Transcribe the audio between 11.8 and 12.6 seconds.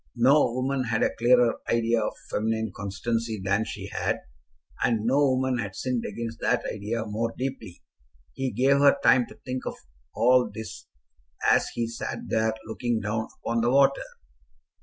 sat there